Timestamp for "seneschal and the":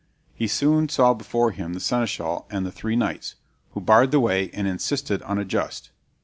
1.79-2.71